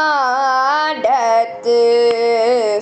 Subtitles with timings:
[0.00, 1.76] மாடத்து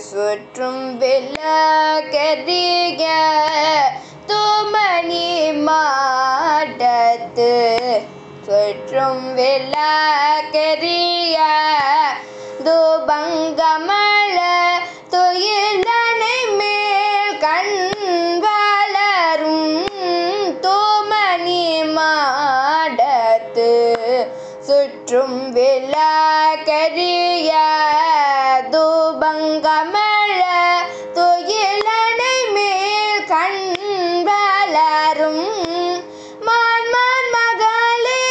[0.06, 3.02] சுற்றும் விளக்கதிக
[4.30, 5.28] தூமணி
[5.66, 7.52] மாடத்து
[8.48, 11.38] சுற்றும் விளக்கரிய
[12.66, 14.38] தூபங்கமல
[15.14, 17.74] துயிலனை மேல் கண்
[18.44, 19.72] வளரும்
[20.66, 21.64] தூமணி
[21.96, 23.70] மாடத்து
[24.68, 26.15] சுற்றும் விளக்கரிய
[33.56, 34.76] மேல்
[36.46, 38.22] மான்மான் மகளே.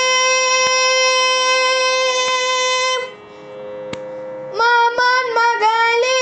[4.60, 6.20] மாமான் மகளே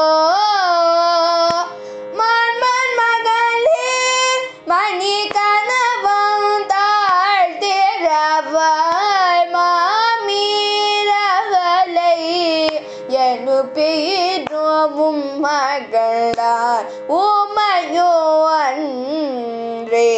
[13.65, 16.87] எழுப்பீரோவும் மகளார்.
[17.09, 20.11] உமையோ அன்றே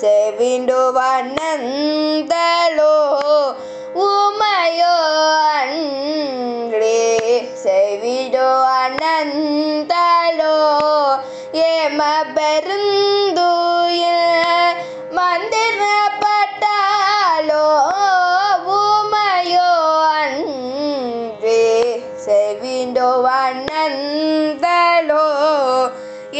[0.00, 2.65] செவிண்டோ வண்ணந்தலோ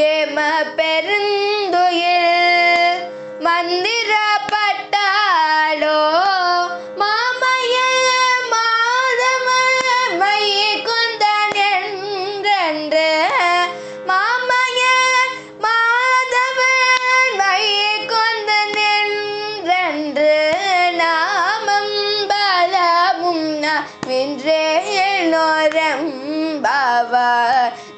[0.04, 0.38] ஏம
[0.78, 2.32] பெருந்துயில்
[3.46, 4.78] மந்திரப்பட்டாலோ
[7.00, 8.08] மாமையல்
[8.52, 9.78] மாதவன்
[10.22, 13.06] மையை குந்தன் என்றென்று
[14.10, 15.32] மாமையல்
[15.64, 16.82] மாதவன்
[17.40, 20.32] மையை குந்தன் என்றென்று
[21.00, 21.96] நாமம்
[22.32, 24.42] பலமும் நவின்றேனோரம்பாவ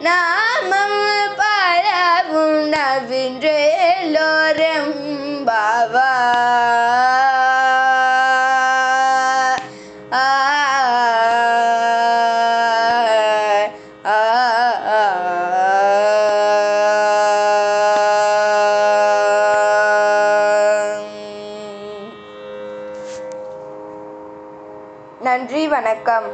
[0.01, 0.48] நான்
[25.21, 26.27] நன்றி வணக்கம்.